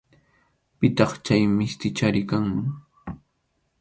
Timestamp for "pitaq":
0.77-1.11